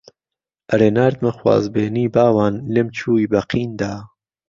[0.69, 3.95] ئهرێ ناردمه خوازبێنی باوان لێم چووی به قیندا